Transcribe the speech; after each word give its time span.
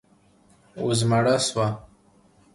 وزمړه 0.85 1.35
سوه. 1.47 1.67